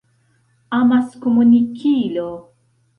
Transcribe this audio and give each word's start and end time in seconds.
amaskomunikilo 0.79 2.27